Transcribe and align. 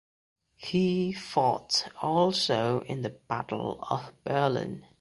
He 0.55 1.13
fought 1.13 1.89
also 2.01 2.79
in 2.87 3.03
the 3.03 3.11
Battle 3.11 3.85
of 3.87 4.11
Berlin. 4.23 4.87